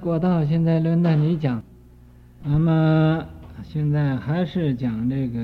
[0.00, 1.62] 过道，现在轮到你讲。
[2.42, 3.26] 那么
[3.62, 5.38] 现在还是讲这个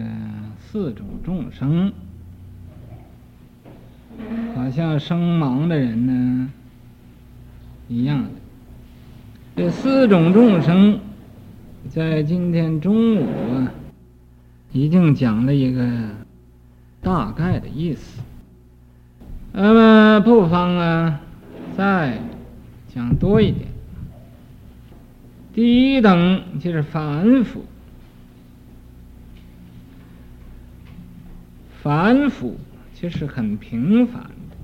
[0.59, 1.93] 四种众生，
[4.55, 6.51] 好像生盲的人呢
[7.87, 8.31] 一样的。
[9.57, 10.99] 这四种众生，
[11.91, 13.71] 在今天中午啊，
[14.73, 15.87] 已经讲了一个
[17.03, 18.23] 大概的意思。
[19.53, 21.21] 那么不妨啊，
[21.77, 22.19] 再
[22.95, 23.76] 讲多一点。
[25.57, 27.65] 第一等就是凡夫，
[31.83, 32.59] 凡夫
[32.95, 34.57] 就是很平凡的、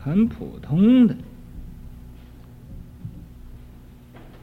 [0.00, 1.16] 很普通的。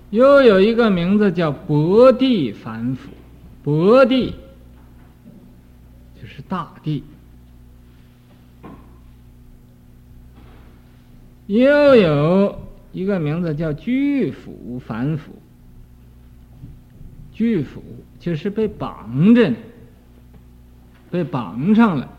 [0.10, 3.10] 又有一个名字叫薄地凡夫，
[3.64, 4.36] 薄地
[6.22, 7.06] 就是大地。
[11.48, 12.62] 又有
[12.92, 15.32] 一个名字叫巨腐反腐，
[17.32, 17.84] 巨腐
[18.20, 19.54] 就是被绑着，
[21.10, 22.10] 被绑上了。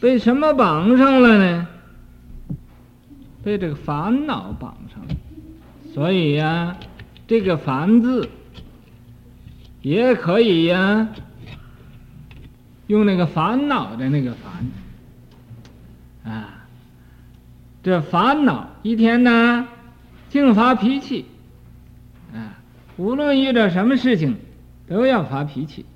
[0.00, 1.68] 被什么绑上了呢？
[3.42, 5.14] 被这个烦恼绑上了。
[5.92, 6.76] 所以呀、
[7.26, 8.28] 这个“烦”字
[9.82, 11.08] 也可以呀、
[12.86, 14.32] 用那个烦恼的那个
[16.22, 16.57] “烦”啊。
[17.88, 19.66] 这烦恼一天呢，
[20.28, 21.24] 净发脾气
[22.34, 22.60] 啊！
[22.98, 24.36] 无论遇到什么事情，
[24.86, 25.86] 都要发脾气。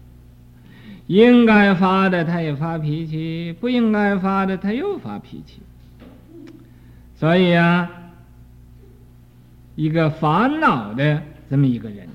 [1.06, 5.60] 应该发的他也发脾气，不应该发的他又发脾气。
[7.14, 7.90] 所以啊。
[9.74, 12.08] 一个烦恼的这么一个人，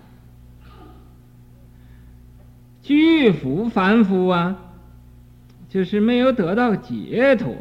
[2.81, 4.57] 巨腐凡夫啊，
[5.69, 7.55] 就是没有得到解脱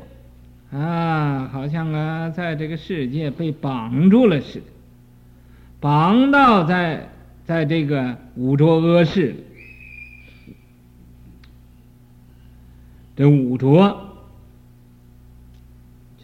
[0.70, 4.66] 啊，好像啊，在这个世界被绑住了似的，
[5.80, 7.08] 绑到在
[7.44, 9.36] 在这个五浊恶世。
[13.14, 14.26] 这五浊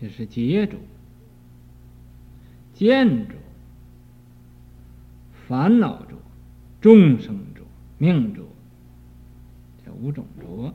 [0.00, 0.78] 就是劫浊、
[2.74, 3.36] 见浊。
[5.48, 6.18] 烦恼浊、
[6.80, 7.62] 众生浊、
[7.98, 8.44] 命浊，
[9.84, 10.72] 这五种浊。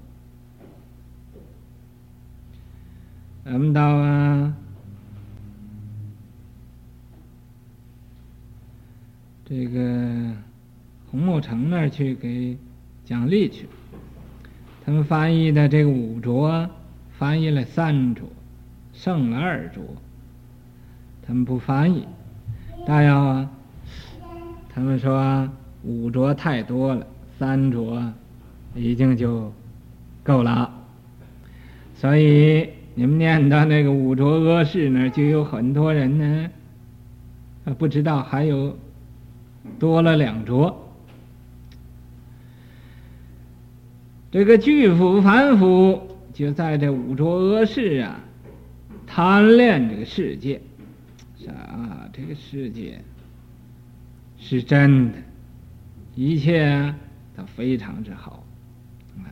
[3.49, 4.53] 咱们到啊，
[9.45, 10.33] 这个
[11.09, 12.57] 红木城那儿去给
[13.05, 13.69] 奖励去。
[14.85, 16.69] 他们翻译的这个五浊，
[17.17, 18.27] 翻译了三浊，
[18.91, 19.81] 剩了二浊。
[21.25, 22.05] 他们不翻译，
[22.85, 23.49] 大要啊。
[24.67, 25.49] 他们说
[25.83, 27.07] 五浊太多了，
[27.39, 28.11] 三浊
[28.75, 29.53] 已经就
[30.21, 30.69] 够了，
[31.95, 32.69] 所以
[32.99, 36.49] 你们念到那个五浊恶世那儿，就有很多人呢，
[37.77, 38.75] 不知道还有
[39.77, 40.75] 多了两浊。
[44.31, 48.19] 这个巨腐凡夫就在这五浊恶世啊，
[49.05, 50.59] 贪恋这个世界，
[51.39, 52.99] 是啊，这个世界。
[54.39, 55.17] 是真的，
[56.15, 56.95] 一切
[57.35, 58.43] 都非常之好，
[59.19, 59.29] 啊，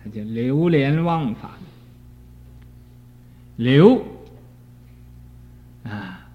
[0.00, 1.50] 他就流连忘返，
[3.58, 4.04] 流，
[5.82, 6.28] 啊，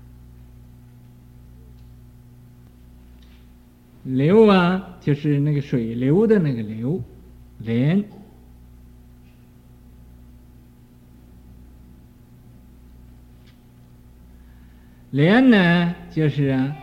[4.04, 7.02] 流啊，就是那个水流的那个流，
[7.60, 8.04] 连，
[15.12, 16.76] 连呢，就是啊。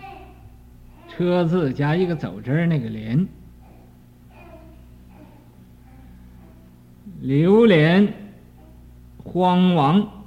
[1.09, 3.29] 车字加一个走之儿，那个连，
[7.21, 8.11] 流连
[9.23, 10.20] 荒亡，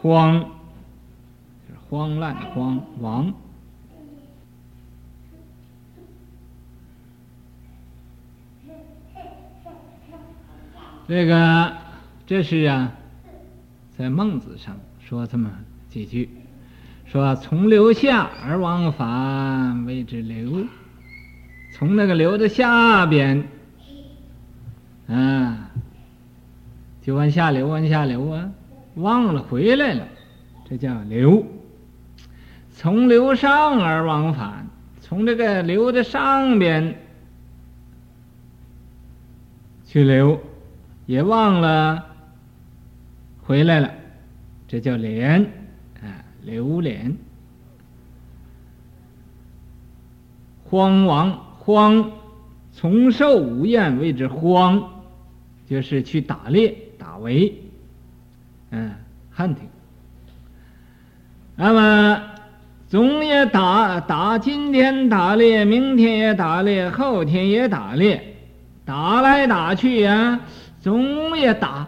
[0.00, 0.40] 荒
[1.68, 3.32] 就是荒烂的荒，亡，
[11.08, 11.72] 这个
[12.26, 12.92] 这是啊，
[13.96, 15.50] 在孟子上说这么。
[15.90, 16.30] 几句，
[17.04, 20.64] 说从流下而往返谓之流，
[21.72, 23.48] 从那个流的下边，
[25.08, 25.72] 啊，
[27.02, 28.52] 就往下流，往下流啊，
[29.00, 30.06] 忘了回来了，
[30.68, 31.44] 这叫流。
[32.76, 34.66] 从流上而往返，
[35.00, 36.96] 从这个流的上边
[39.84, 40.40] 去流，
[41.06, 42.06] 也忘了
[43.42, 43.92] 回来了，
[44.68, 45.42] 这叫连。
[46.02, 47.14] 啊流连，
[50.64, 52.10] 荒王荒，
[52.72, 55.02] 从兽无厌谓之荒，
[55.66, 57.54] 就是去打猎打围，
[58.70, 58.92] 嗯，
[59.34, 59.64] 看听。
[61.56, 62.22] 那么
[62.88, 68.34] 总也打打，今天打猎，明天也打猎，后天也打猎，
[68.84, 70.40] 打来打去呀，
[70.80, 71.86] 总也打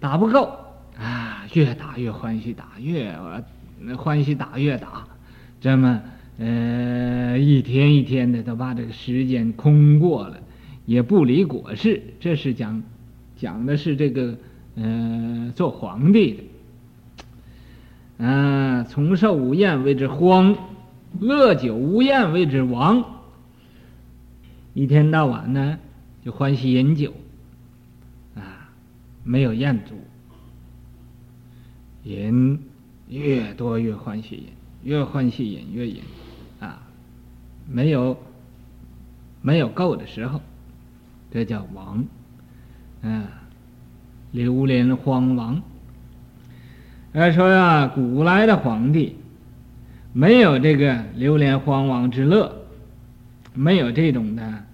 [0.00, 0.58] 打不够。
[0.98, 3.14] 啊，越打越欢喜打，越
[3.96, 5.04] 欢喜打越打，
[5.60, 6.00] 这么
[6.38, 10.38] 呃一天一天的都把这个时间空过了，
[10.86, 12.82] 也不理国事，这是讲
[13.36, 14.36] 讲的是这个
[14.76, 16.44] 呃做皇帝的。
[18.18, 20.56] 嗯，从寿无厌谓之荒，
[21.18, 23.04] 乐酒无厌谓之亡。
[24.72, 25.78] 一天到晚呢，
[26.24, 27.12] 就欢喜饮酒，
[28.34, 28.70] 啊，
[29.24, 29.94] 没有厌足，
[32.04, 32.60] 饮
[33.08, 34.48] 越多越欢喜饮，
[34.82, 36.00] 越欢喜饮越饮，
[36.60, 36.82] 啊，
[37.68, 38.16] 没有
[39.42, 40.40] 没有够的时候，
[41.30, 42.04] 这叫亡，
[43.02, 43.43] 啊，
[44.34, 45.62] 流连荒亡。
[47.12, 49.16] 要说呀、古来的皇帝
[50.12, 52.66] 没有这个流连荒亡之乐，
[53.54, 54.64] 没有这种的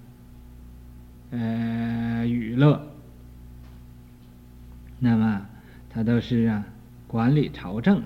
[1.32, 2.80] 呃娱乐，
[4.98, 5.46] 那么
[5.90, 6.64] 他都是啊
[7.06, 8.04] 管理朝政的，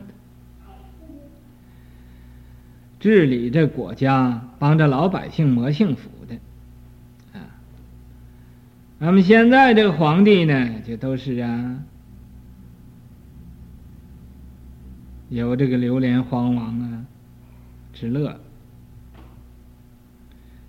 [2.98, 6.34] 治理这国家，帮着老百姓谋幸福的。
[8.98, 11.82] 那么现在这个皇帝呢，就都是啊。
[15.30, 17.06] 有这个流连荒王啊
[17.92, 18.38] 之乐，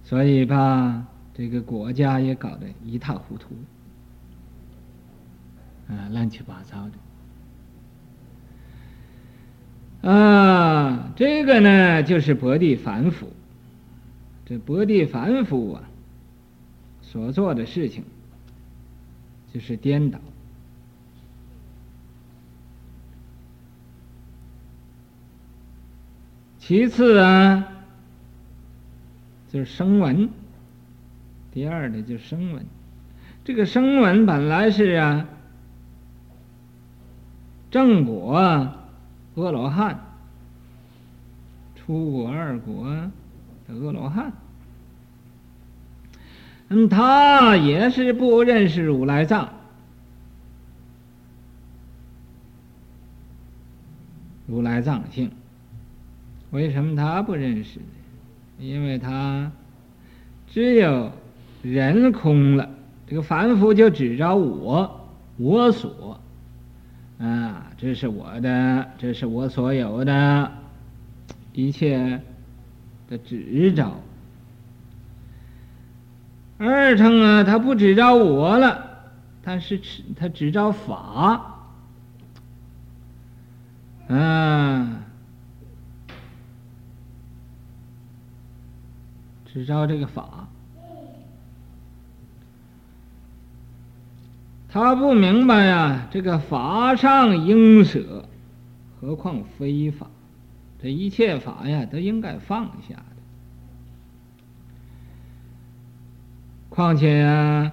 [0.04, 1.06] 所以把
[1.36, 3.54] 这个国家也搞得一塌糊涂，
[5.88, 6.90] 啊，乱七八糟
[10.02, 13.28] 的，啊，这个呢就是薄地反腐，
[14.46, 15.84] 这薄地反腐啊，
[17.02, 18.04] 所做的事情
[19.56, 20.20] 就是颠倒。
[26.60, 27.66] 其次啊，
[29.50, 30.30] 就是声闻。
[31.54, 32.66] 第二的就是声闻。
[33.46, 35.26] 这个声闻本来是啊，
[37.72, 38.76] 正果阿
[39.36, 40.02] 罗汉，
[41.78, 42.84] 初果二果
[43.70, 44.34] 的阿罗汉。
[46.70, 49.50] 嗯，他也是不认识如来藏，
[54.48, 55.32] 如来藏性。
[56.52, 57.86] 为什么他不认识呢？
[58.58, 59.52] 因为他
[60.48, 61.12] 只有
[61.62, 62.70] 人空了，
[63.06, 65.08] 这个凡夫就只着我，
[65.38, 66.20] 我所，
[67.20, 70.52] 啊，这是我的，这是我所有的，
[71.54, 72.22] 一切
[73.10, 74.00] 的执着。
[76.58, 79.12] 二乘啊，他不只着我了，
[79.44, 79.82] 他是
[80.16, 81.62] 他只着法，
[84.08, 85.02] 啊。
[89.46, 90.50] 只照这个法，
[94.68, 96.10] 他不明白呀。
[96.12, 98.26] 这个法上应舍，
[99.00, 100.08] 何况非法？
[100.82, 102.96] 这一切法呀，都应该放下
[106.76, 107.72] 况且呀，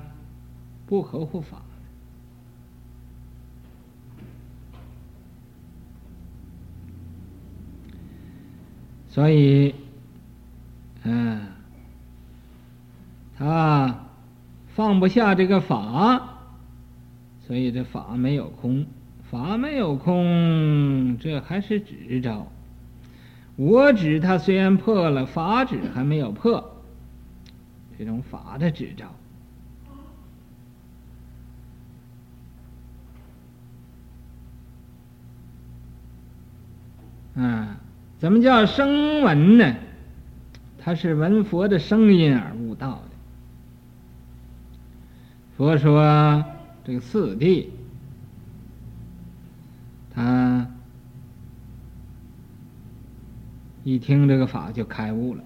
[0.87, 1.61] 不合乎法。
[9.09, 9.75] 所以，
[11.03, 11.41] 嗯。
[13.39, 14.07] 啊，
[14.69, 16.39] 放不下这个法，
[17.45, 18.87] 所以这法没有空，
[19.29, 22.47] 法没有空，这还是执着。
[23.57, 26.72] 我执它虽然破了，法指还没有破，
[28.03, 29.15] 这种法的执照。
[37.41, 37.81] 啊，
[38.19, 39.77] 怎么叫声闻呢？
[40.81, 43.11] 它是闻佛的声音而悟道的。
[45.57, 46.45] 佛说
[46.83, 47.69] 这个四谛，
[50.13, 50.67] 他
[53.85, 55.45] 一听这个法就开悟了，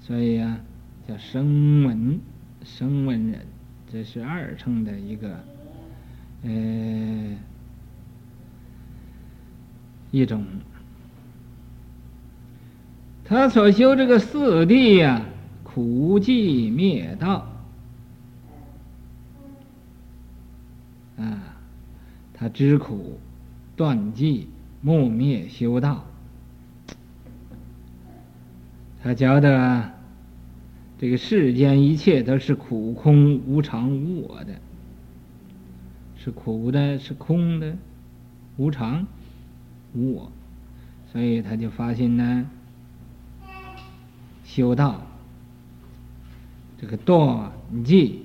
[0.00, 0.60] 所以呀，
[1.08, 2.20] 叫声闻，
[2.64, 3.46] 声闻人，
[3.90, 5.42] 这是二乘的一个
[6.42, 7.34] 呃
[10.10, 10.44] 一种。
[13.24, 15.22] 他所修这个四谛呀，
[15.64, 17.46] 苦寂灭道。
[21.16, 21.56] 啊，
[22.34, 23.18] 他知苦、
[23.76, 24.44] 断寂、
[24.82, 26.04] 慕灭、修道，
[29.02, 29.90] 他觉得
[31.00, 34.60] 这个世间一切都是苦、空、无常、无我的，
[36.16, 37.76] 是苦的，是空的，
[38.56, 39.06] 无常、
[39.94, 40.32] 无我，
[41.12, 42.50] 所以他就发心呢，
[44.44, 45.06] 修道，
[46.80, 47.52] 这个断
[47.84, 48.24] 尽、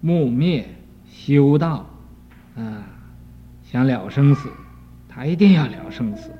[0.00, 0.68] 木灭、
[1.10, 1.84] 修道
[2.54, 2.86] 啊，
[3.64, 4.48] 想了生死，
[5.08, 6.30] 他一定要了生死。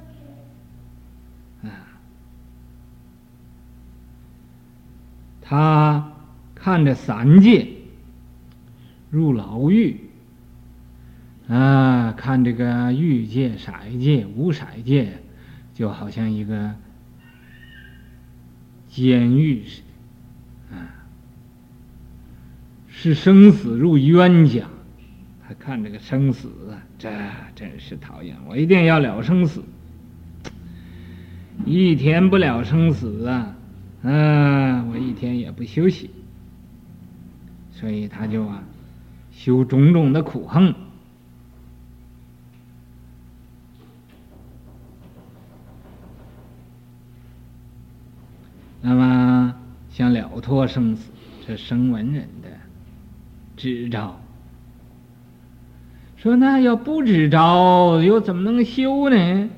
[5.46, 6.12] 他
[6.54, 7.68] 看着三界
[9.10, 10.00] 入牢狱
[11.46, 13.70] 啊，看这个欲界、色
[14.00, 15.18] 界、无色界，
[15.74, 16.74] 就好像一个
[18.88, 19.82] 监狱似
[20.70, 21.04] 的啊，
[22.88, 24.64] 是生死入冤家。
[25.46, 26.50] 他看这个生死，
[26.98, 27.10] 这
[27.54, 28.34] 真是讨厌！
[28.48, 29.62] 我一定要了生死，
[31.66, 33.53] 一天不了生死啊！
[34.06, 36.10] 嗯，我一天也不休息，
[37.72, 38.62] 所以他就啊，
[39.32, 40.74] 修种种的苦行。
[48.82, 49.54] 那么
[49.88, 51.10] 想了脱生死，
[51.46, 52.50] 这生文人的
[53.56, 54.20] 执照。
[56.18, 59.48] 说那要不执照，又怎么能修呢？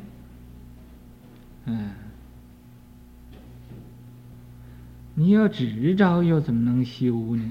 [5.18, 7.42] 你要执照，又怎么能修呢？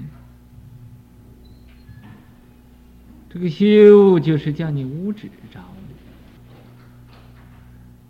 [3.28, 5.60] 这个修就是叫你无执照，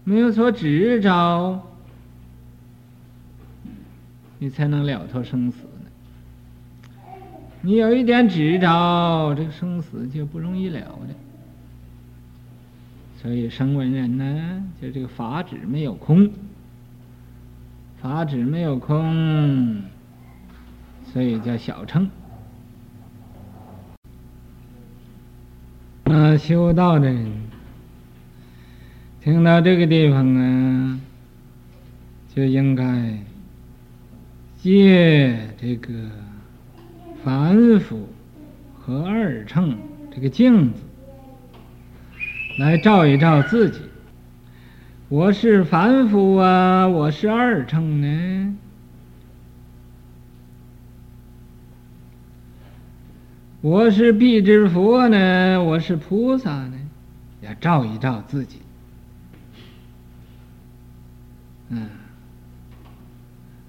[0.05, 1.67] 没有说执照，
[4.39, 5.91] 你才能了脱生死呢。
[7.63, 11.15] 你有一点执照，这个生死就不容易了的。
[13.23, 16.31] 所以声闻人呢，就这个法执没有空。
[18.00, 19.83] 法执没有空，
[21.12, 22.09] 所以叫小乘。
[26.05, 27.33] 那修道的人
[29.21, 31.00] 听到这个地方啊，
[32.35, 33.19] 就应该
[34.57, 35.93] 借这个
[37.25, 38.09] 凡夫
[38.79, 39.76] 和二乘
[40.15, 40.81] 这个镜子
[42.59, 43.81] 来照一照自己。
[45.09, 48.57] 我是凡夫啊，我是二乘呢。
[53.61, 56.75] 我是辟支佛呢，我是菩萨呢，
[57.41, 58.59] 要照一照自己。
[61.69, 61.89] 嗯，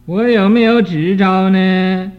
[0.08, 2.12] 我有没有执照呢？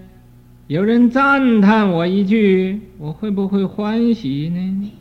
[0.69, 4.93] 有人赞叹我一句，我会不会欢喜呢？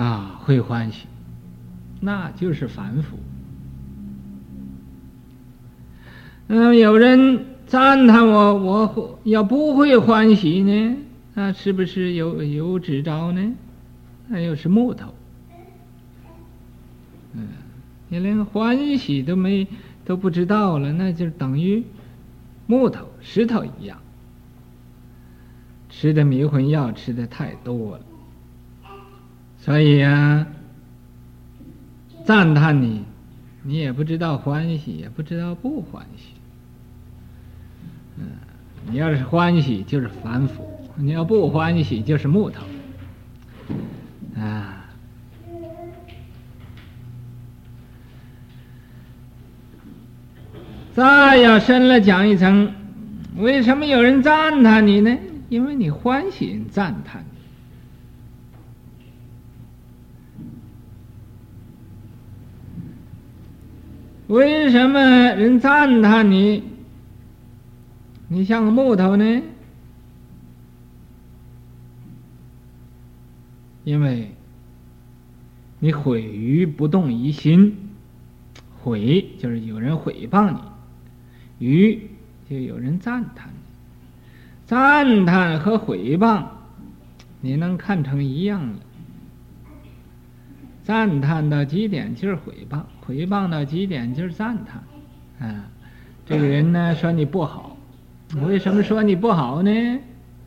[0.00, 1.06] 啊，会欢喜，
[2.00, 3.18] 那就是凡夫。
[6.48, 10.96] 嗯，有人赞叹我，我要不会欢喜呢？
[11.34, 13.52] 那是不是有有指招呢？
[14.26, 15.12] 那又是木头。
[17.34, 17.48] 嗯，
[18.08, 19.68] 你连欢喜都没
[20.06, 21.84] 都不知道了，那就等于
[22.66, 23.98] 木头、石头一样。
[25.90, 28.04] 吃的迷魂药吃的太多了。
[29.60, 30.46] 所以呀、啊，
[32.24, 33.04] 赞叹你，
[33.62, 36.32] 你也不知道欢喜，也不知道不欢喜。
[38.18, 38.26] 嗯，
[38.90, 40.62] 你要是欢喜，就是凡夫；
[40.96, 42.64] 你要不欢喜，就是木头。
[44.36, 44.86] 啊，
[50.94, 52.72] 再要深了讲一层，
[53.36, 55.14] 为什么有人赞叹你呢？
[55.50, 57.39] 因为你欢喜赞叹你。
[64.30, 66.62] 为什么人赞叹你？
[68.28, 69.42] 你像个木头呢？
[73.82, 74.30] 因为
[75.80, 77.76] 你毁于不动于心，
[78.80, 80.52] 毁就是有人诽谤
[81.58, 82.00] 你，于
[82.48, 83.54] 就有人赞叹你。
[84.64, 86.44] 赞叹和诽谤，
[87.40, 88.78] 你能看成一样的？
[90.90, 94.82] 赞叹到极点就是诽谤，诽谤到极点就是赞叹。
[95.48, 95.66] 啊，
[96.26, 97.76] 这个人呢说你不好，
[98.42, 100.00] 为什么说你不好呢？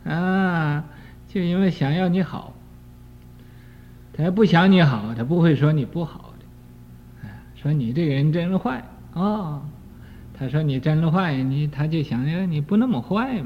[0.04, 0.84] 啊，
[1.28, 2.52] 就因为想要你好。
[4.12, 7.26] 他不想你好，他不会说你不好的。
[7.26, 8.84] 啊，说你这个人真坏
[9.14, 9.62] 哦，
[10.38, 13.40] 他说你真坏，你他就想要你不那么坏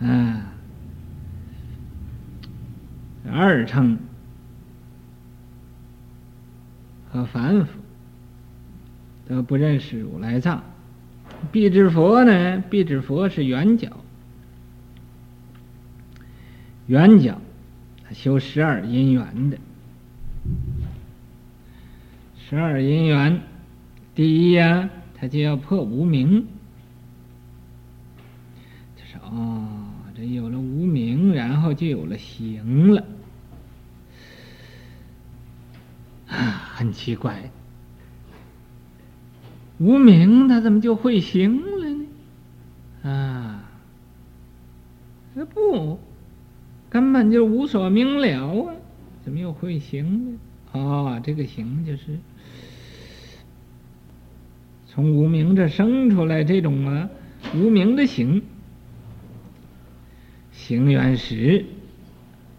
[0.00, 0.08] 嘛。
[0.08, 0.51] 啊。
[3.30, 3.98] 二乘
[7.10, 7.72] 和凡夫
[9.28, 10.62] 都不认识如来藏，
[11.52, 12.62] 辟支佛呢？
[12.70, 13.88] 辟支佛是圆角，
[16.86, 17.40] 圆角，
[18.04, 19.58] 他修十二因缘的。
[22.48, 23.40] 十二因缘，
[24.14, 26.46] 第一呀，他就要破无明。
[28.96, 29.66] 就是哦，
[30.14, 30.58] 这有了，
[31.46, 33.04] 然后就有了行了。
[36.28, 37.50] 啊，很奇怪，
[39.78, 42.06] 无名他怎么就会行了呢？
[43.02, 43.64] 啊，
[45.34, 46.00] 这不，
[46.88, 48.74] 根本就无所明了啊，
[49.22, 50.38] 怎么又会行呢？
[50.72, 52.18] 哦，这个行就是
[54.86, 57.10] 从无名这生出来这种啊，
[57.54, 58.42] 无名的行，
[60.62, 61.64] 行缘识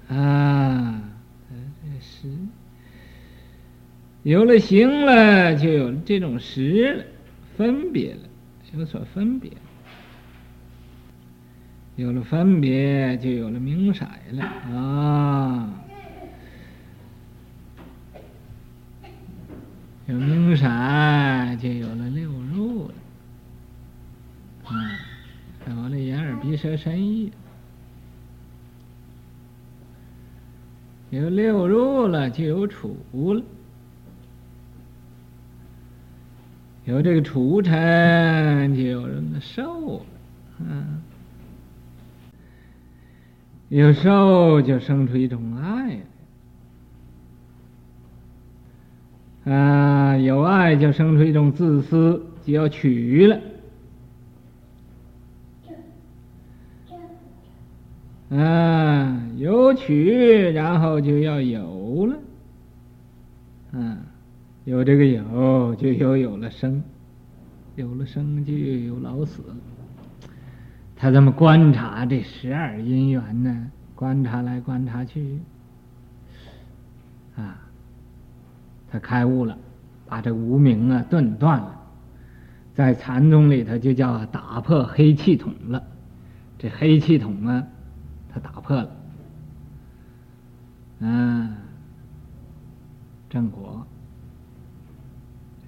[0.09, 1.01] 啊，
[1.49, 2.27] 这识
[4.23, 7.05] 有了行了，就有这种识了，
[7.55, 8.19] 分别了，
[8.73, 9.51] 有所分别，
[11.95, 15.79] 有了分别，就有了明色了啊。
[20.07, 20.65] 有明色，
[21.55, 22.93] 就有了六入了，
[24.65, 24.75] 啊，
[25.69, 27.31] 有了眼耳鼻舌身意，
[31.13, 32.97] 有六入了，就有处
[33.35, 33.43] 了，
[36.85, 40.05] 有这个处成，就有人的受了，
[40.57, 41.03] 嗯，
[43.69, 45.99] 有受就生出一种爱。
[49.53, 53.39] 啊，有爱就生出一种自私，就要取了。
[58.35, 62.15] 啊，有取，然后就要有了。
[63.71, 63.97] 嗯，
[64.65, 66.81] 有这个有，就又有了生，
[67.75, 69.41] 有了生就有老死。
[70.95, 73.71] 他这么观察这十二因缘呢？
[73.95, 75.39] 观察来观察去，
[77.35, 77.59] 啊。
[78.91, 79.57] 他开悟了，
[80.05, 81.81] 把这无明啊顿断了，
[82.75, 85.81] 在禅宗里头就叫打破黑气筒了。
[86.59, 87.63] 这黑气筒啊，
[88.31, 88.89] 他打破了，
[91.05, 91.53] 嗯，
[93.29, 93.85] 正果，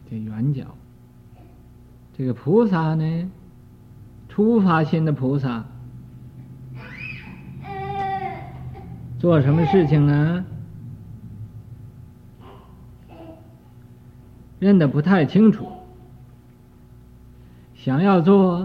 [0.09, 0.63] 这圆角。
[2.17, 3.29] 这个菩萨呢，
[4.29, 5.65] 初发心的菩萨，
[9.19, 10.45] 做什么事情呢？
[14.57, 15.67] 认得不太清楚，
[17.75, 18.59] 想要做，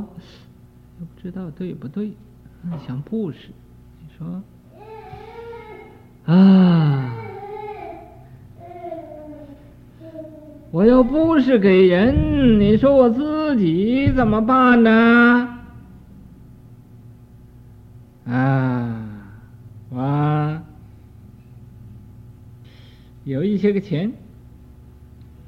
[1.01, 2.13] 又不知道对不对，
[2.87, 3.49] 想布施，
[3.99, 4.41] 你说，
[6.27, 7.13] 啊，
[10.71, 15.59] 我要布施给人，你说我自己怎么办呢？
[18.27, 19.33] 啊，
[19.91, 20.63] 我
[23.25, 24.13] 有一些个钱。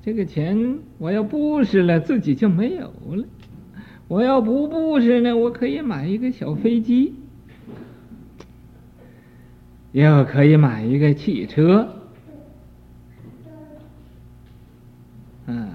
[0.04, 3.24] 这个钱我要布施了，自己就没有了。
[4.08, 7.14] 我要不布施呢，我可以买一个小飞机，
[9.92, 11.96] 又可以买一个汽车，
[15.46, 15.70] 嗯，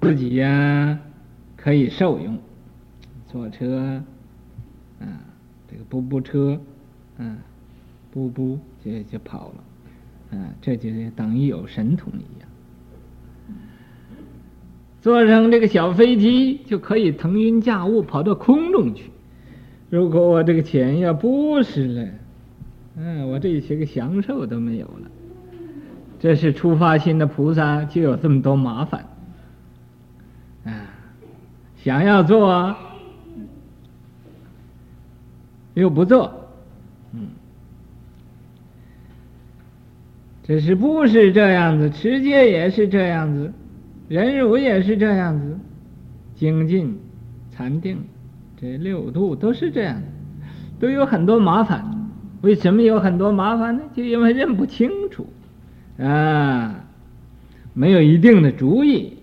[0.00, 0.98] 自己呀、
[1.56, 2.38] 可以受用，
[3.28, 4.02] 坐车，
[5.00, 5.18] 嗯，
[5.70, 6.60] 这个步步车。
[7.18, 7.38] 嗯，
[8.12, 9.64] 步步就就跑了，
[10.32, 12.45] 嗯，这就等于有神通一样。
[15.06, 19.04] 坐上这个小飞机就可以腾云驾雾跑到空中去。
[19.88, 22.08] 如果我这个钱要不是了，
[22.96, 25.08] 嗯，我这些个享受都没有了。
[26.18, 29.06] 这是出发心的菩萨就有这么多麻烦，
[30.64, 30.90] 啊，
[31.76, 32.74] 想要做，
[35.74, 36.48] 又不做。
[37.12, 37.28] 嗯，
[40.42, 41.90] 这是不是这样子？
[41.90, 43.52] 持戒也是这样子，
[44.08, 45.58] 忍辱也是这样子，
[46.34, 46.98] 精进、
[47.50, 47.98] 禅定，
[48.60, 50.00] 这六度都是这样，
[50.78, 51.84] 都有很多麻烦。
[52.42, 53.82] 为什么有很多麻烦呢？
[53.94, 55.26] 就因为认不清楚
[55.98, 56.84] 啊，
[57.74, 59.14] 没有一定的主意，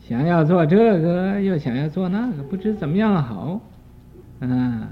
[0.00, 3.62] 想要做这个，又想要做那个，不知怎么样好。
[4.40, 4.90] 啊，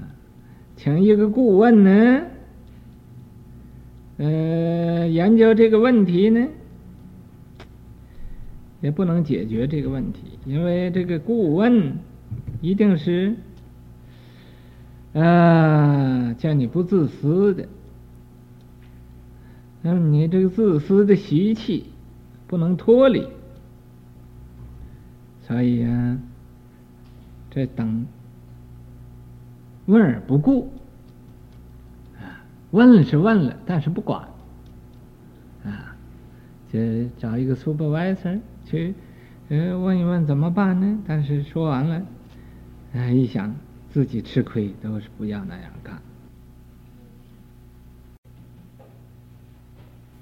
[0.75, 2.21] 请一个顾问呢，
[4.17, 6.47] 呃，研究这个问题呢，
[8.83, 11.95] 也不能解决这个问题，因为这个顾问
[12.59, 13.33] 一定是
[15.13, 17.65] 啊，叫你不自私的，
[19.81, 21.85] 那么你这个自私的习气
[22.45, 23.25] 不能脱离，
[25.47, 26.19] 所以啊，
[27.51, 28.05] 这等
[29.85, 30.73] 问而不顾
[32.19, 34.27] 啊，问了是问了，但是不管
[35.63, 35.95] 啊，
[36.69, 36.79] 就
[37.17, 38.93] 找一个 supervisor 去，
[39.49, 40.99] 呃，问一问怎么办呢？
[41.05, 42.01] 但是说完了，
[42.93, 43.55] 哎，一想
[43.89, 46.01] 自己吃亏，都是不要那样干。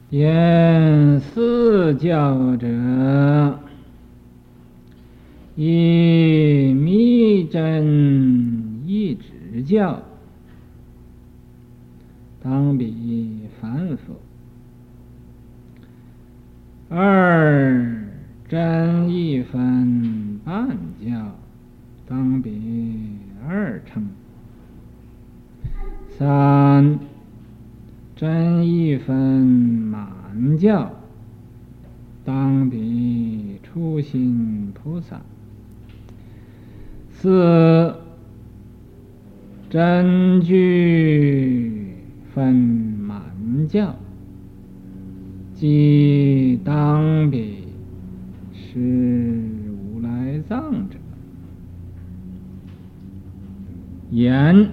[0.10, 2.67] 言四教者，
[5.56, 10.01] 以密真一直教，
[12.43, 14.15] 当比凡夫；
[16.89, 18.00] 二
[18.51, 20.67] 真一分半
[20.99, 21.37] 教，
[22.05, 22.51] 当比
[23.47, 24.01] 二乘；
[26.09, 26.99] 三。
[28.13, 30.91] 真一分满教，
[32.25, 35.15] 当比初心菩萨；
[37.09, 37.95] 四
[39.69, 41.95] 真具
[42.35, 43.21] 分满
[43.69, 43.95] 教，
[45.55, 47.61] 即当比
[48.71, 50.97] 是如来藏者。
[54.12, 54.69] 言。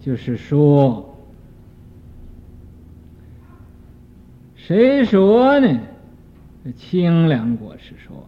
[0.00, 1.14] 就是说，
[4.54, 5.78] 谁说呢？
[6.74, 8.26] 清凉果师说。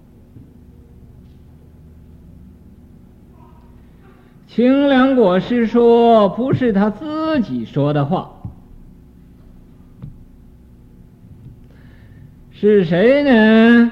[4.47, 8.42] 清凉果师说，不是他自己说的话，
[12.63, 13.91] 是谁呢？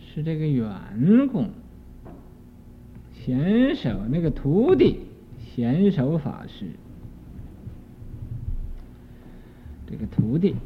[0.00, 1.48] 是这个员工，
[3.12, 4.98] 贤手那个徒弟。
[5.54, 6.66] 贤手法师，
[9.86, 10.56] 这个徒弟，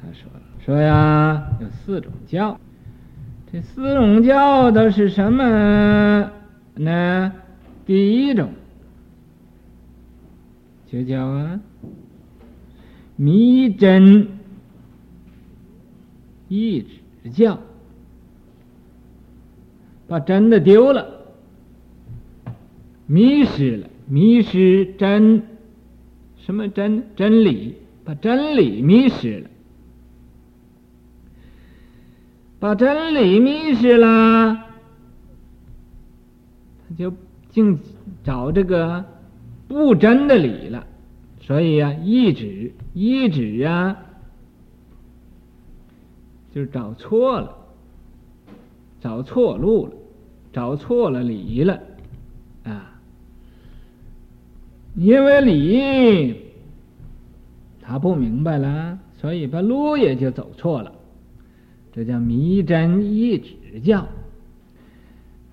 [0.00, 2.58] 他说了，说呀，有四种教，
[3.52, 6.32] 这四种教都是什么
[6.74, 7.32] 呢？
[7.84, 8.50] 第一种
[10.90, 11.60] 就叫啊，
[13.14, 14.26] 迷真
[16.48, 17.58] 一直教，
[20.06, 21.14] 把真的丢了。
[23.08, 25.42] 迷失了，迷失真，
[26.38, 27.04] 什么真？
[27.14, 29.50] 真理，把真理迷失了，
[32.58, 34.56] 把真理迷失了，
[36.88, 37.12] 他就
[37.50, 37.78] 净
[38.24, 39.04] 找这个
[39.68, 40.84] 不真的理了，
[41.40, 44.05] 所以呀、啊，一直一直啊，
[46.56, 47.54] 就找错了，
[48.98, 49.92] 找错路了，
[50.54, 51.82] 找错了理了，
[52.64, 52.98] 啊。
[54.94, 56.40] 因为理
[57.82, 60.94] 他不明白了，所以把路也就走错了，
[61.92, 64.08] 这叫迷真一直教。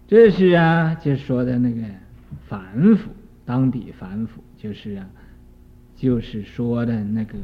[0.07, 1.81] 这是啊，就说的那个
[2.47, 3.09] 反腐，
[3.43, 5.09] 当地反腐，就是啊，
[5.97, 7.37] 就是说的那个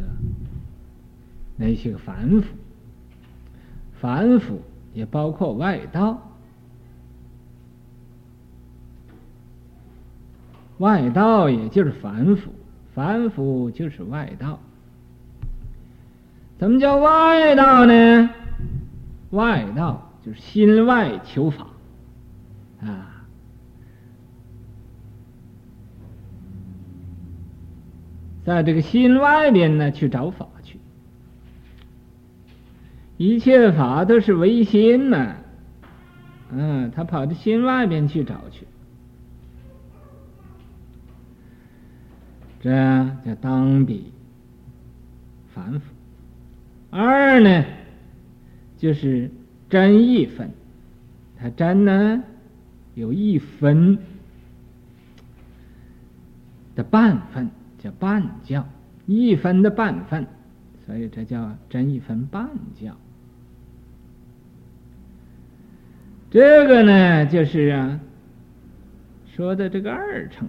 [1.57, 2.47] 那些个反腐，
[3.99, 4.61] 凡夫
[4.93, 6.21] 也包括外道。
[10.77, 12.51] 外道也就是凡夫，
[12.95, 14.59] 凡夫就是外道。
[16.57, 18.29] 怎么叫外道呢？
[19.31, 21.67] 外道就是心外求法
[22.81, 23.25] 啊，
[28.43, 30.47] 在这个心外边呢去找法。
[33.19, 35.35] 一切法都是唯心嘛，
[36.53, 38.65] 嗯，他跑到心外边去找去。
[42.61, 42.71] 这
[43.25, 44.13] 叫当比
[45.53, 45.93] 凡夫。
[46.91, 47.65] 二呢，
[48.77, 49.29] 就是
[49.69, 50.51] 真一分，
[51.37, 52.23] 他真呢
[52.95, 53.97] 有一分
[56.73, 58.65] 的半分，叫半教，
[59.05, 60.25] 一分的半分，
[60.85, 62.49] 所以这叫真一分半
[62.81, 62.95] 教。
[66.31, 67.99] 这个呢，就是啊，
[69.35, 70.47] 说的这个二乘。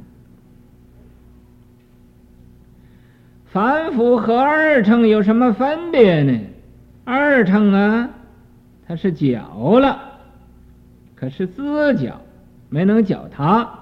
[3.47, 6.38] 凡夫和二乘有什么分别呢？
[7.05, 8.11] 二乘啊，
[8.87, 9.40] 他是觉
[9.81, 9.99] 了，
[11.14, 12.14] 可是自觉
[12.69, 13.81] 没能觉他。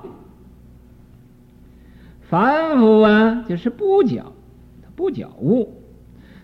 [2.30, 4.22] 凡夫啊，就是不觉，
[4.82, 5.82] 他不觉悟，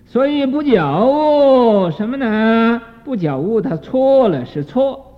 [0.05, 2.83] 所以不觉悟什么呢？
[3.05, 5.14] 不觉悟他错了是错，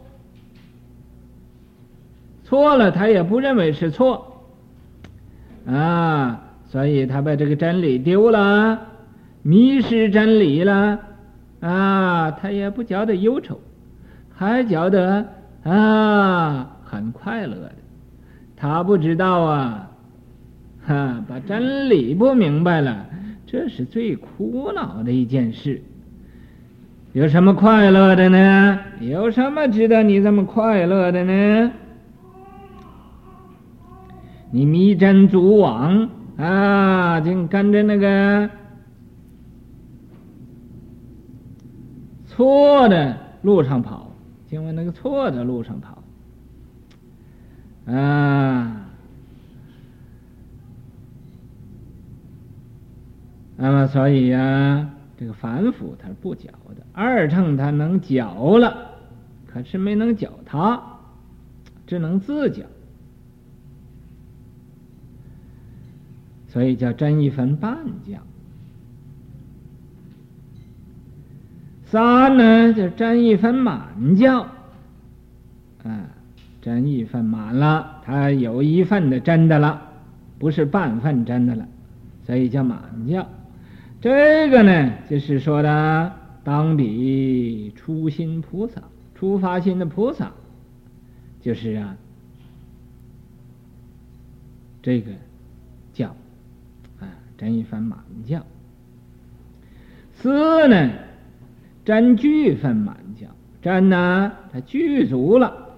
[2.46, 4.42] 错了他也不认为是错，
[5.66, 6.42] 啊。
[6.68, 8.78] 所以他把这个真理丢了，
[9.42, 10.98] 迷失真理了，
[11.61, 13.61] 啊，他也不觉得忧愁，
[14.35, 15.26] 还觉得
[15.62, 17.72] 啊很快乐的。
[18.56, 19.90] 他不知道啊，
[20.87, 23.06] 哈，把真理不明白了，
[23.46, 25.80] 这是最苦恼的一件事。
[27.12, 28.78] 有什么快乐的呢？
[29.00, 31.72] 有什么值得你这么快乐的呢？
[34.50, 38.48] 你迷真主网啊，就跟着那个
[42.26, 44.11] 错的路上跑，
[44.46, 46.02] 就往那个错的路上跑
[47.92, 48.82] 啊。
[53.56, 54.90] 那么，所以呀、啊。
[55.18, 58.90] 这个反腐他是不教的，二乘他能教了，
[59.46, 60.78] 可是没能教他，
[61.87, 62.66] 只能自教，
[66.57, 67.77] 所以叫真一分半
[68.11, 68.19] 教。
[71.85, 74.40] 三呢，就真一分满教，
[75.85, 76.09] 啊，
[76.62, 79.83] 真一分满了，他有一份的真的了，
[80.38, 81.69] 不是半份真的了，
[82.25, 83.29] 所以叫满教。
[84.01, 86.11] 这个呢，就是说的
[86.42, 88.83] 当比初心菩萨，
[89.14, 90.33] 初发心的菩萨，
[91.42, 91.99] 就是啊，
[94.81, 95.12] 这个
[97.37, 98.44] 沾一分满教。
[100.14, 100.90] 四呢，
[101.85, 103.27] 真具分满教，
[103.62, 105.77] 真呢他具足了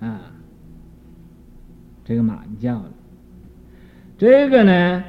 [0.00, 0.20] 啊，
[2.04, 2.90] 这个满教了。
[4.18, 5.04] 这个呢。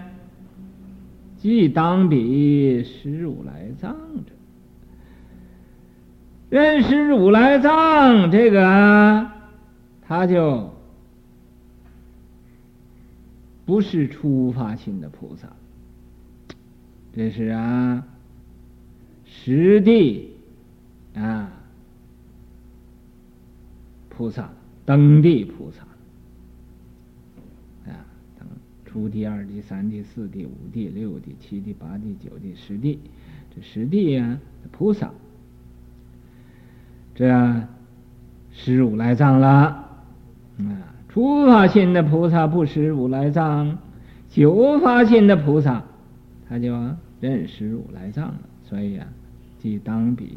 [1.37, 4.31] 即当彼识如来藏者，
[6.49, 9.29] 认识如来藏这个，
[10.07, 10.73] 他就
[13.65, 15.51] 不是初发心的菩萨，
[17.15, 18.05] 这是啊，
[19.25, 20.35] 实地
[21.15, 21.51] 啊，
[24.09, 24.49] 菩萨，
[24.85, 25.81] 登地菩萨
[27.91, 28.05] 啊，
[28.37, 28.47] 等。
[28.85, 32.99] 初地、二地、三地、四地、五地、六地、七地、八地、九地、十地，
[33.53, 34.39] 这十地呀，
[34.71, 35.11] 菩萨，
[37.13, 37.63] 这
[38.53, 39.84] 十如来藏了！
[41.15, 43.77] 初发心的菩萨不识如来藏，
[44.29, 45.81] 久发心的菩萨
[46.49, 46.73] 他就
[47.21, 48.39] 认识如来藏了。
[48.65, 49.07] 所以啊，
[49.57, 50.35] 即当彼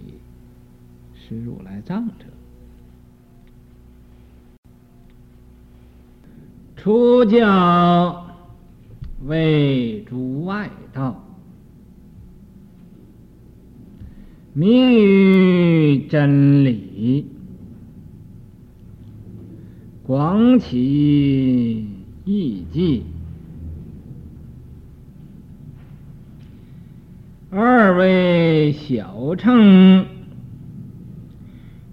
[1.17, 2.27] 识如来藏者，
[6.77, 8.25] 出教。
[9.27, 11.25] 为诸外道，
[14.53, 17.27] 迷于真理，
[20.09, 21.87] 广其
[22.25, 23.05] 义计。
[27.51, 30.07] 二位小乘，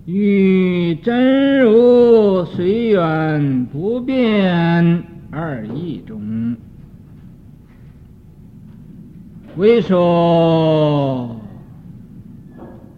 [0.05, 6.55] 与真如随缘不变二义中。
[9.57, 11.37] 为说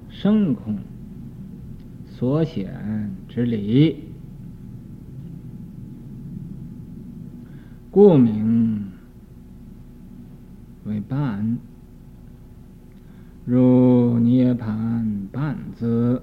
[0.10, 0.78] 圣空
[2.06, 4.04] 所显之理，
[7.98, 8.92] 故名
[10.86, 11.58] 为半，
[13.44, 16.22] 如涅槃半字。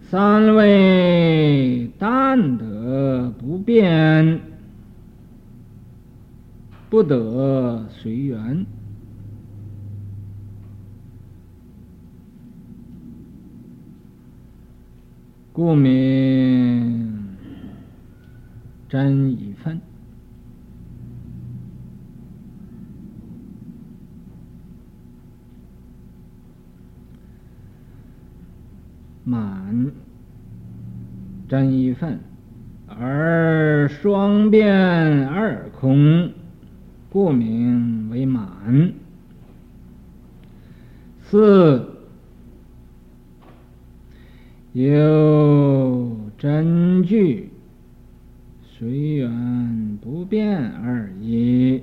[0.00, 4.40] 三为但得不变。
[6.88, 8.64] 不得随缘，
[15.52, 16.93] 故名
[18.94, 19.80] 真一分。
[29.24, 29.90] 满
[31.48, 32.20] 真一分，
[32.86, 36.32] 而双变二空。
[37.10, 38.92] 故名为满。
[41.20, 41.98] 四
[44.72, 47.50] 有真具
[48.84, 51.80] 随缘不变而已，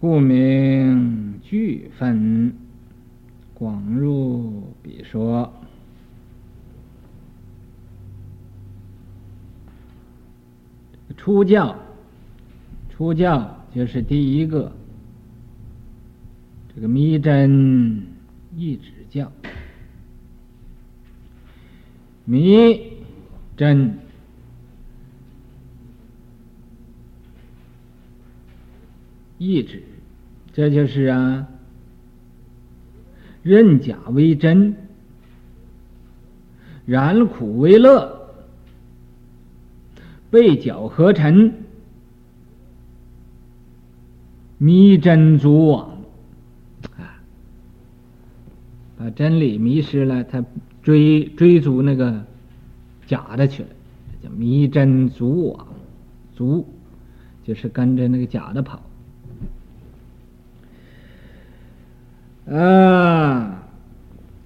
[0.00, 2.54] 故名俱分。
[3.52, 5.52] 广入彼说。
[11.18, 11.78] 出教，
[12.88, 14.72] 出教就是第一个，
[16.74, 18.06] 这个迷真
[18.56, 19.30] 一指教，
[22.24, 22.93] 迷
[23.56, 23.98] 真。
[29.36, 29.82] 意志，
[30.54, 31.46] 这就是啊，
[33.42, 34.74] 认假为真，
[36.86, 38.34] 染苦为乐，
[40.30, 41.52] 背角合尘，
[44.56, 45.98] 迷真逐妄
[46.96, 47.20] 啊，
[48.96, 50.42] 把真理迷失了，他
[50.82, 52.24] 追追逐那个
[53.06, 53.68] 假的去了，
[54.22, 55.66] 叫迷真逐妄，
[56.34, 56.66] 逐
[57.44, 58.82] 就是跟着那个假的跑。
[62.50, 63.62] 啊，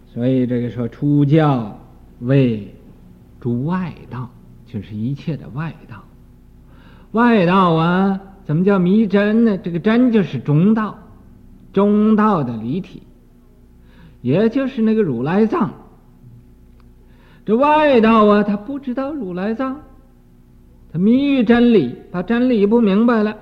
[0.06, 1.78] 所以这个说出教
[2.20, 2.72] 为
[3.40, 4.30] 诸外道，
[4.66, 6.04] 就是一切的外道。
[7.12, 9.58] 外道啊，怎么叫迷真呢？
[9.58, 10.98] 这个真就是中道，
[11.72, 13.02] 中道的离体，
[14.20, 15.72] 也就是那个如来藏。
[17.48, 19.80] 这外道啊，他不知道如来藏，
[20.92, 23.38] 他迷于真理，把真理不明白了，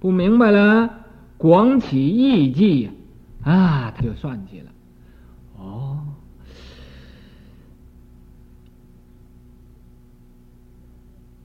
[0.00, 0.88] 不明白了，
[1.36, 2.90] 广起异计呀。
[3.44, 4.70] 啊，他就算计了。
[5.58, 5.98] 哦，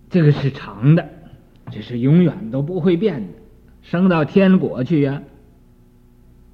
[0.10, 1.10] 这个是长的，
[1.72, 3.34] 这是永远都不会变的。
[3.82, 5.22] 升到天国去呀，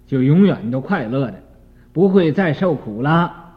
[0.07, 1.43] 就永远都快乐的，
[1.91, 3.51] 不会再受苦了。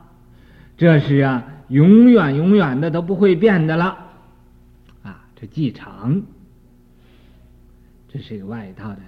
[0.77, 3.99] 这是啊，永远永远的都不会变的了。
[5.03, 6.23] 啊，这既长，
[8.09, 8.99] 这是一个外道的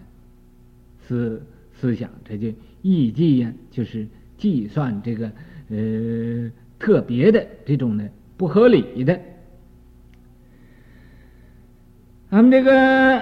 [1.06, 1.42] 思
[1.80, 2.52] 思想，这就。
[2.80, 4.06] 异计呀，就是
[4.38, 5.26] 计算这个
[5.68, 9.18] 呃特别的这种的不合理的。
[12.30, 13.20] 咱们这个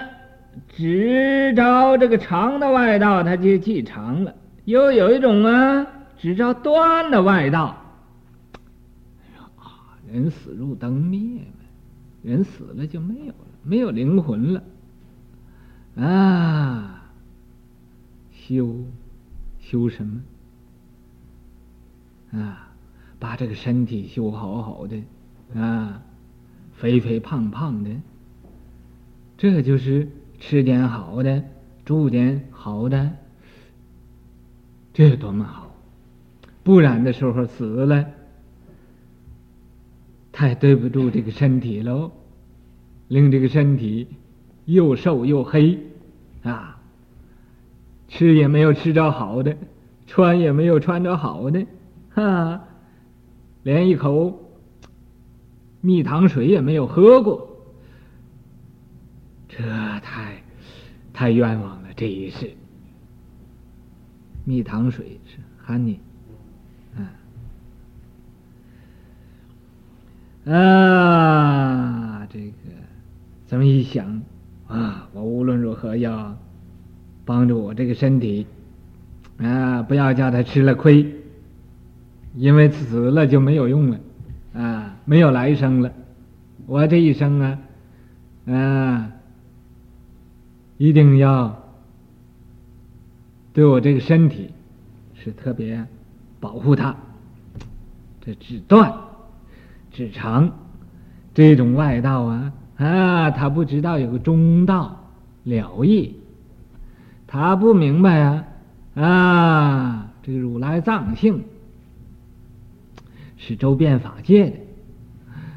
[0.76, 4.32] 只着这个长的外道，它就计长了；
[4.66, 5.86] 又有一种啊，
[6.18, 7.85] 只照断的外道。
[10.12, 11.42] 人死入灯灭，
[12.22, 14.62] 人死了就没有了，没有灵魂了
[15.96, 17.10] 啊，
[18.32, 18.76] 修。
[19.58, 20.22] 修什么？
[22.38, 22.68] 啊，
[23.18, 25.02] 把这个身体修好好的，
[25.60, 26.00] 啊，
[26.74, 27.90] 肥肥胖胖的，
[29.36, 31.42] 这就是吃点好的，
[31.84, 33.10] 住点好的，
[34.92, 35.74] 这多么好！
[36.62, 38.08] 不然的时候死了，
[40.36, 42.12] 太对不住这个身体喽，
[43.08, 44.06] 令这个身体
[44.66, 45.78] 又瘦又黑，
[46.42, 46.78] 啊。
[48.06, 49.56] 吃也没有吃着好的，
[50.06, 51.66] 穿也没有穿着好的，
[52.10, 52.64] 哈，
[53.62, 54.38] 连一口
[55.80, 57.64] 蜜糖水也没有喝过，
[59.48, 59.56] 这
[60.00, 60.42] 太
[61.14, 62.50] 太冤枉了，这一世。
[64.44, 65.96] 蜜糖水是 honey，
[70.52, 72.52] 啊，这个
[73.46, 74.22] 这么一想
[74.66, 76.36] 啊，我无论如何要。
[77.28, 78.46] 帮助我这个身体
[79.38, 81.12] 啊，不要叫他吃了亏，
[82.36, 83.98] 因为死了就没有用了
[84.54, 85.90] 啊，没有来生了。
[86.66, 87.58] 我这一生啊，
[88.46, 89.10] 啊，
[90.78, 91.64] 一定要
[93.52, 94.52] 对我这个身体
[95.16, 95.84] 是特别
[96.38, 96.94] 保护它。
[98.20, 98.96] 这只断
[99.96, 100.52] 只常
[101.32, 105.08] 这种外道啊啊，他不知道有个中道
[105.42, 106.16] 了义。
[107.26, 108.44] 他不明白啊
[108.94, 110.12] 啊！
[110.22, 111.44] 这个如来藏性
[113.38, 114.56] 是周遍法界的，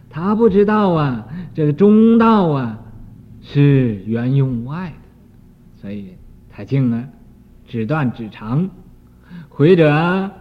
[0.09, 2.79] 他不知道啊，这个中道啊
[3.41, 6.13] 是圆融无碍的，所以
[6.49, 7.09] 他竟啊
[7.67, 8.69] 只断只长，
[9.49, 10.31] 或者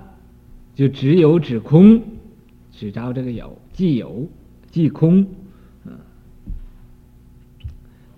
[0.76, 2.00] 就只有只空，
[2.70, 4.28] 只招这个有即有
[4.72, 5.24] 即空，
[5.84, 5.92] 嗯，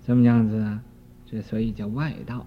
[0.00, 0.80] 怎么样子啊？
[1.26, 2.46] 这所以叫外道。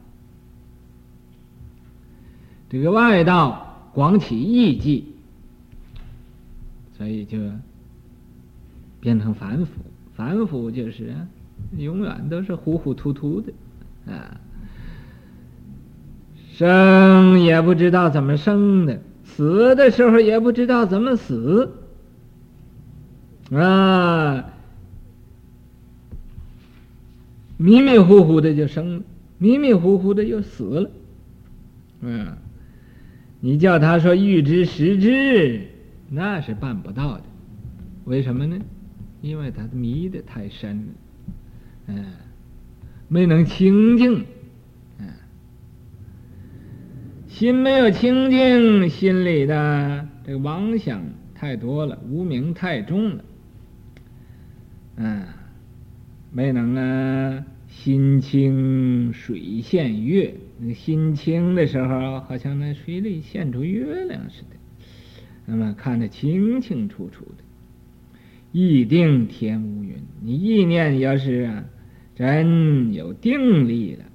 [2.69, 5.13] 这个外道广起异计，
[6.97, 7.37] 所以就
[8.99, 9.83] 变成凡夫。
[10.15, 11.13] 凡夫就是
[11.77, 13.53] 永远都是糊糊涂涂的
[14.11, 14.41] 啊，
[16.51, 21.71] 生也不知道怎么生的，死的时候也不知道怎么死
[23.51, 24.53] 啊，
[27.57, 29.03] 迷迷糊糊的就生了，
[29.37, 30.91] 迷迷糊糊的又死了，
[32.01, 32.37] 嗯。
[33.45, 35.67] 你叫他说预知实知，
[36.09, 37.23] 那是办不到的。
[38.05, 38.57] 为什么呢？
[39.21, 40.93] 因为他迷得太深了，
[41.87, 42.05] 嗯，
[43.09, 44.25] 没能清净，
[44.97, 45.07] 嗯，
[47.27, 51.03] 心没有清净，心里的这个妄想
[51.35, 53.23] 太多了，无明太重了，
[54.95, 55.23] 嗯，
[56.31, 64.85] 没能啊心清水现月，那个心清的时候，好像那水里现出月亮似的，
[65.45, 67.43] 那么看得清清楚楚的。
[68.51, 71.65] 意定天无云，你意念要是啊，
[72.15, 74.05] 真有定力了，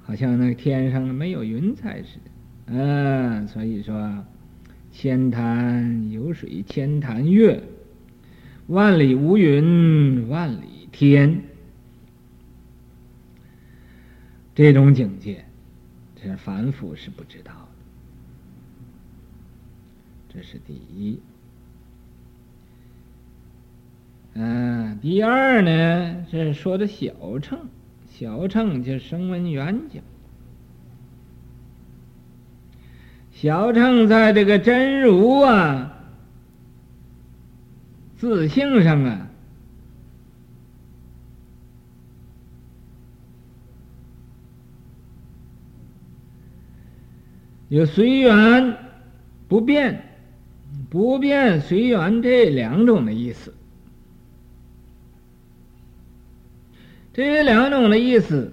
[0.00, 2.30] 好像那天上没有云彩似的。
[2.66, 4.24] 嗯、啊，所以说，
[4.92, 7.60] 千潭有水千潭月，
[8.68, 11.42] 万里无云万里天。
[14.54, 15.44] 这种境界，
[16.14, 17.68] 这凡夫是不知道的。
[20.34, 21.20] 这是第一。
[24.34, 27.58] 嗯、第二呢，是说的小乘，
[28.08, 30.02] 小乘就声闻缘觉。
[33.30, 35.97] 小乘在这个真如啊、
[38.18, 39.30] 自性上啊。
[47.68, 48.76] 有随缘
[49.46, 50.02] 不变、
[50.88, 53.54] 不变随缘这两种的意思，
[57.12, 58.50] 这两种的意思，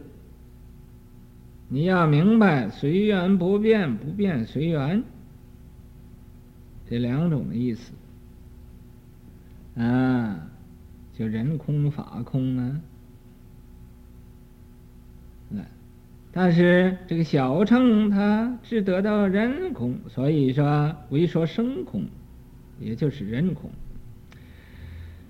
[1.70, 5.02] 你要明白随缘不变、不变随缘
[6.90, 7.94] 这两种的意思
[9.76, 10.48] 啊，
[11.14, 12.82] 就人空法空啊。
[16.38, 22.10] 但是这个小乘他只得到人空，所以说为说生空，
[22.78, 23.72] 也就是人空。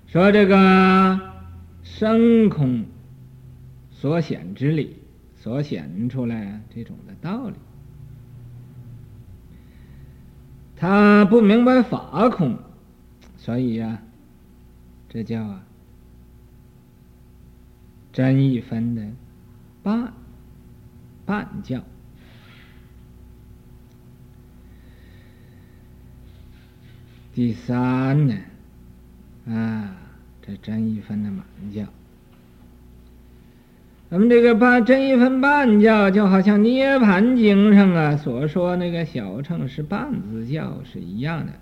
[0.08, 1.20] 说这个
[1.84, 2.86] 生空
[3.92, 4.96] 所显之理，
[5.36, 7.54] 所显出来这种的道理，
[10.74, 12.58] 他不明白法空，
[13.36, 14.02] 所以呀、啊，
[15.08, 15.64] 这叫啊
[18.12, 19.02] 真一分的
[19.82, 20.12] 半。
[21.24, 21.82] 半教，
[27.34, 28.34] 第三呢，
[29.48, 29.96] 啊，
[30.40, 31.44] 这真一分的满
[31.74, 31.82] 教。
[34.08, 41.54] 咱们这个半真一分半教，就好像《涅槃经》上啊所说那个小乘是半自教是一样的。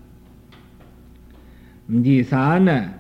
[1.86, 2.92] 那么第三呢，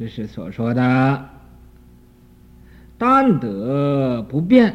[0.00, 1.28] 这是所说的
[2.96, 4.74] 但得不变。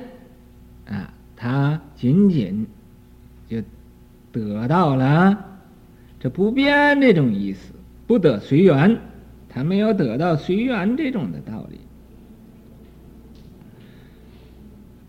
[0.88, 2.68] 啊，他仅仅
[3.50, 3.60] 就
[4.32, 5.44] 得到了
[6.20, 7.74] 这不变这种意思，
[8.06, 9.00] 不得随缘，
[9.50, 11.80] 他没有得到随缘这种的道理。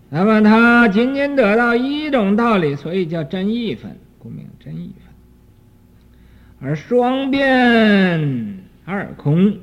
[0.09, 4.95] 那么他仅仅得到一种道理，所以叫真义分，故名真义
[6.59, 6.69] 分。
[6.69, 9.59] 而双变二空，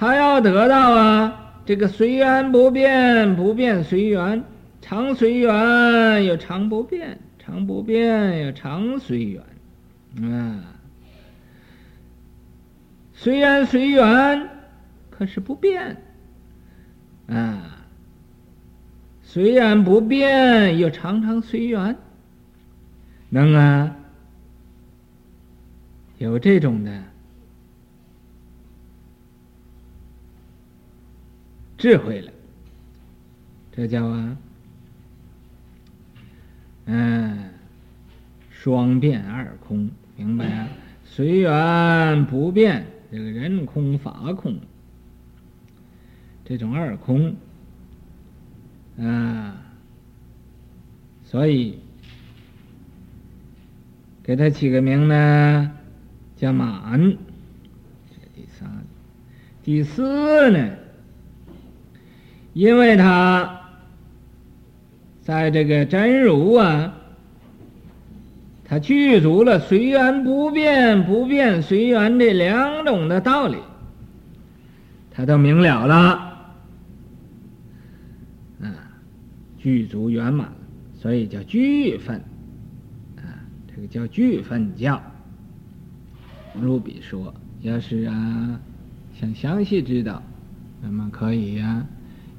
[0.00, 4.42] 他要得到啊，这个随缘不变，不变随缘。
[4.80, 9.42] 常随缘又常不变，常不变又常随缘，
[10.32, 10.64] 啊，
[13.12, 14.48] 虽然随缘，
[15.10, 15.98] 可是不变，
[17.28, 17.84] 啊，
[19.22, 21.94] 虽然不变又常常随缘，
[23.28, 23.94] 能啊，
[26.16, 27.09] 有这种的。
[31.80, 32.30] 智慧了，
[33.72, 34.36] 这叫啊。
[36.84, 37.38] 嗯，
[38.50, 40.68] 双变二空，明白啊？
[41.06, 44.60] 随缘不变，这个人空法空，
[46.44, 47.34] 这种二空
[48.98, 49.56] 啊，
[51.24, 51.78] 所以
[54.22, 55.72] 给他起个名呢，
[56.36, 57.16] 叫满。
[58.10, 58.84] 这第三，
[59.62, 60.76] 第四呢，
[62.52, 63.56] 因为他。
[65.22, 66.92] 在这个真如啊，
[68.64, 73.58] 他具足了随缘不变、不变随缘这两种的道理，
[75.12, 75.94] 他都明了了，
[78.60, 78.74] 啊，
[79.56, 80.50] 具足圆满，
[80.98, 82.16] 所以叫具分，
[83.18, 83.22] 啊，
[83.72, 85.00] 这个叫具分教。
[86.60, 88.60] 如比说，要是啊
[89.14, 90.20] 想详细知道，
[90.82, 91.86] 那么可以呀、啊、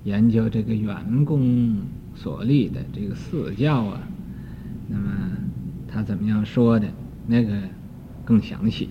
[0.03, 1.77] 研究这个员工。
[2.13, 4.01] 所立的这个四教啊，
[4.89, 5.09] 那么
[5.87, 6.85] 他怎么样说的？
[7.25, 7.57] 那个
[8.25, 8.89] 更详细。